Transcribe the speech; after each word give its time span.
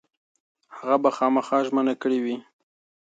هغه 0.77 0.95
به 1.03 1.09
خامخا 1.17 1.57
ژمنه 1.67 1.93
کړې 2.01 2.19
وي. 2.23 2.37